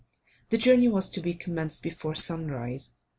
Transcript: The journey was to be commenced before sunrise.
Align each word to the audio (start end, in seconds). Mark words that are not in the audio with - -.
The 0.49 0.57
journey 0.57 0.87
was 0.87 1.11
to 1.11 1.19
be 1.19 1.35
commenced 1.35 1.83
before 1.83 2.15
sunrise. 2.15 2.95